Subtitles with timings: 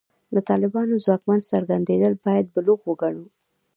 [0.35, 3.25] د طالبانو ځواکمن څرګندېدل باید بلوغ وګڼو.